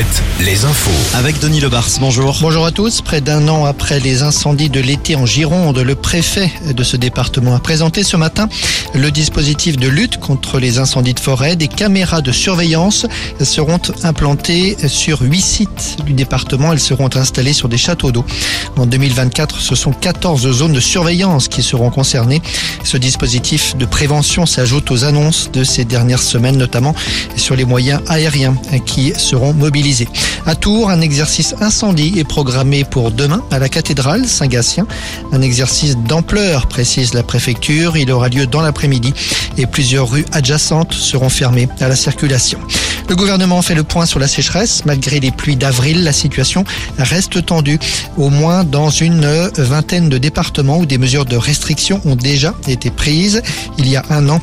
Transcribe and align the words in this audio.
Alouette, 0.00 0.22
les 0.40 0.64
infos. 0.64 0.90
Avec 1.14 1.38
Denis 1.40 1.60
Lebars, 1.60 1.88
bonjour. 2.00 2.38
Bonjour 2.40 2.64
à 2.64 2.70
tous. 2.70 3.02
Près 3.02 3.20
d'un 3.20 3.48
an 3.48 3.66
après 3.66 4.00
les 4.00 4.22
incendies 4.22 4.70
de 4.70 4.80
l'été 4.80 5.14
en 5.14 5.26
Gironde, 5.26 5.78
le 5.78 5.94
préfet 5.94 6.50
de 6.74 6.82
ce 6.82 6.96
département 6.96 7.54
a 7.54 7.58
présenté 7.58 8.02
ce 8.02 8.16
matin 8.16 8.48
le 8.94 9.10
dispositif 9.10 9.76
de 9.76 9.88
lutte 9.88 10.18
contre 10.18 10.58
les 10.58 10.78
incendies 10.78 11.12
de 11.12 11.20
forêt. 11.20 11.56
Des 11.56 11.68
caméras 11.68 12.22
de 12.22 12.32
surveillance 12.32 13.06
seront 13.42 13.80
implantées 14.02 14.76
sur 14.86 15.20
huit 15.20 15.42
sites 15.42 15.98
du 16.06 16.14
département. 16.14 16.72
Elles 16.72 16.80
seront 16.80 17.14
installées 17.14 17.52
sur 17.52 17.68
des 17.68 17.78
châteaux 17.78 18.12
d'eau. 18.12 18.24
En 18.78 18.86
2024, 18.86 19.60
ce 19.60 19.74
sont 19.74 19.92
14 19.92 20.50
zones 20.50 20.72
de 20.72 20.80
surveillance 20.80 21.48
qui 21.48 21.62
seront 21.62 21.90
concernées. 21.90 22.40
Ce 22.84 22.96
dispositif 22.96 23.76
de 23.76 23.84
prévention 23.84 24.46
s'ajoute 24.46 24.90
aux 24.90 25.04
annonces 25.04 25.50
de 25.52 25.64
ces 25.64 25.84
dernières 25.84 26.22
semaines, 26.22 26.56
notamment 26.56 26.94
sur 27.36 27.54
les 27.54 27.64
moyens 27.64 28.00
aériens 28.08 28.54
qui 28.86 29.12
seront 29.16 29.52
mobilisés. 29.52 29.89
À 30.46 30.54
Tours, 30.54 30.88
un 30.88 31.00
exercice 31.00 31.54
incendie 31.60 32.14
est 32.16 32.24
programmé 32.24 32.84
pour 32.84 33.10
demain 33.10 33.42
à 33.50 33.58
la 33.58 33.68
cathédrale 33.68 34.24
Saint-Gatien. 34.24 34.86
Un 35.32 35.42
exercice 35.42 35.96
d'ampleur, 35.96 36.66
précise 36.68 37.12
la 37.12 37.24
préfecture. 37.24 37.96
Il 37.96 38.12
aura 38.12 38.28
lieu 38.28 38.46
dans 38.46 38.60
l'après-midi 38.60 39.12
et 39.58 39.66
plusieurs 39.66 40.08
rues 40.08 40.24
adjacentes 40.32 40.92
seront 40.92 41.28
fermées 41.28 41.68
à 41.80 41.88
la 41.88 41.96
circulation. 41.96 42.60
Le 43.08 43.16
gouvernement 43.16 43.62
fait 43.62 43.74
le 43.74 43.82
point 43.82 44.06
sur 44.06 44.20
la 44.20 44.28
sécheresse. 44.28 44.84
Malgré 44.84 45.18
les 45.18 45.32
pluies 45.32 45.56
d'avril, 45.56 46.04
la 46.04 46.12
situation 46.12 46.64
reste 46.98 47.44
tendue, 47.44 47.80
au 48.16 48.30
moins 48.30 48.62
dans 48.62 48.90
une 48.90 49.26
vingtaine 49.56 50.08
de 50.08 50.18
départements 50.18 50.78
où 50.78 50.86
des 50.86 50.98
mesures 50.98 51.24
de 51.24 51.36
restriction 51.36 52.00
ont 52.04 52.14
déjà 52.14 52.54
été 52.68 52.90
prises. 52.90 53.42
Il 53.76 53.88
y 53.88 53.96
a 53.96 54.04
un 54.10 54.28
an, 54.28 54.40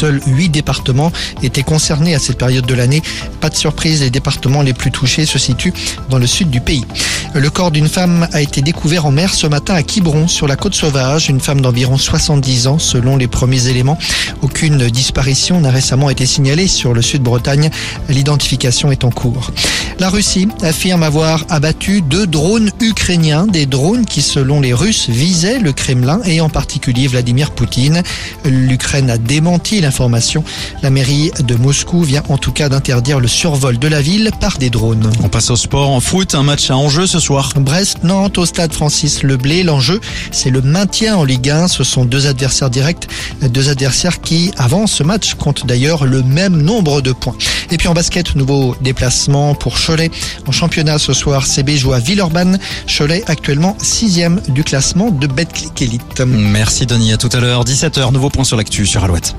Seuls 0.00 0.22
huit 0.26 0.48
départements 0.48 1.12
étaient 1.42 1.62
concernés 1.62 2.14
à 2.14 2.18
cette 2.18 2.38
période 2.38 2.64
de 2.64 2.72
l'année. 2.72 3.02
Pas 3.42 3.50
de 3.50 3.54
surprise, 3.54 4.00
les 4.00 4.08
départements 4.08 4.62
les 4.62 4.72
plus 4.72 4.90
touchés 4.90 5.26
se 5.26 5.38
situent 5.38 5.74
dans 6.08 6.16
le 6.16 6.26
sud 6.26 6.48
du 6.48 6.62
pays. 6.62 6.86
Le 7.34 7.50
corps 7.50 7.70
d'une 7.70 7.86
femme 7.86 8.26
a 8.32 8.40
été 8.40 8.62
découvert 8.62 9.04
en 9.04 9.10
mer 9.10 9.34
ce 9.34 9.46
matin 9.46 9.74
à 9.74 9.82
Quiberon, 9.82 10.26
sur 10.26 10.48
la 10.48 10.56
côte 10.56 10.74
sauvage. 10.74 11.28
Une 11.28 11.38
femme 11.38 11.60
d'environ 11.60 11.98
70 11.98 12.66
ans, 12.66 12.78
selon 12.78 13.18
les 13.18 13.28
premiers 13.28 13.68
éléments. 13.68 13.98
Aucune 14.40 14.88
disparition 14.88 15.60
n'a 15.60 15.70
récemment 15.70 16.08
été 16.08 16.24
signalée 16.24 16.66
sur 16.66 16.94
le 16.94 17.02
sud-Bretagne. 17.02 17.70
L'identification 18.08 18.90
est 18.90 19.04
en 19.04 19.10
cours. 19.10 19.52
La 20.00 20.08
Russie 20.08 20.48
affirme 20.62 21.02
avoir 21.02 21.44
abattu 21.50 22.00
deux 22.00 22.26
drones 22.26 22.70
ukrainiens, 22.80 23.46
des 23.46 23.66
drones 23.66 24.06
qui, 24.06 24.22
selon 24.22 24.62
les 24.62 24.72
Russes, 24.72 25.10
visaient 25.10 25.58
le 25.58 25.74
Kremlin 25.74 26.22
et 26.24 26.40
en 26.40 26.48
particulier 26.48 27.06
Vladimir 27.06 27.50
Poutine. 27.50 28.02
L'Ukraine 28.46 29.10
a 29.10 29.18
démenti 29.18 29.78
l'information. 29.82 30.42
La 30.82 30.88
mairie 30.88 31.32
de 31.40 31.54
Moscou 31.54 32.02
vient 32.02 32.22
en 32.30 32.38
tout 32.38 32.50
cas 32.50 32.70
d'interdire 32.70 33.20
le 33.20 33.28
survol 33.28 33.78
de 33.78 33.88
la 33.88 34.00
ville 34.00 34.30
par 34.40 34.56
des 34.56 34.70
drones. 34.70 35.12
On 35.22 35.28
passe 35.28 35.50
au 35.50 35.56
sport. 35.56 35.90
En 35.90 36.00
foot, 36.00 36.34
un 36.34 36.44
match 36.44 36.70
à 36.70 36.78
enjeu 36.78 37.06
ce 37.06 37.20
soir. 37.20 37.52
Brest-Nantes 37.56 38.38
au 38.38 38.46
stade 38.46 38.72
Francis 38.72 39.22
Leblé. 39.22 39.64
L'enjeu, 39.64 40.00
c'est 40.32 40.48
le 40.48 40.62
maintien 40.62 41.16
en 41.16 41.24
Ligue 41.24 41.50
1. 41.50 41.68
Ce 41.68 41.84
sont 41.84 42.06
deux 42.06 42.26
adversaires 42.26 42.70
directs, 42.70 43.06
deux 43.42 43.68
adversaires 43.68 44.22
qui, 44.22 44.50
avant 44.56 44.86
ce 44.86 45.02
match, 45.02 45.34
comptent 45.34 45.66
d'ailleurs 45.66 46.06
le 46.06 46.22
même 46.22 46.56
nombre 46.56 47.02
de 47.02 47.12
points. 47.12 47.36
Et 47.70 47.76
puis 47.76 47.88
en 47.88 47.92
basket, 47.92 48.34
nouveau 48.34 48.74
déplacement 48.80 49.54
pour 49.54 49.76
Cholet. 49.90 50.10
En 50.46 50.52
championnat 50.52 50.98
ce 50.98 51.12
soir, 51.12 51.44
CB 51.44 51.76
joue 51.76 51.92
à 51.92 51.98
Villeurbanne. 51.98 52.60
Cholet 52.86 53.24
actuellement 53.26 53.76
sixième 53.82 54.40
du 54.46 54.62
classement 54.62 55.10
de 55.10 55.26
Betclic 55.26 55.82
Elite. 55.82 56.22
Merci 56.24 56.86
Denis, 56.86 57.12
à 57.12 57.16
tout 57.16 57.30
à 57.32 57.40
l'heure. 57.40 57.64
17h, 57.64 58.12
nouveau 58.12 58.30
point 58.30 58.44
sur 58.44 58.56
l'actu 58.56 58.86
sur 58.86 59.02
Alouette. 59.02 59.34